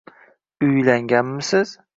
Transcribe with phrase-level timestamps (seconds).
[0.69, 1.79] Uylanganmisiz?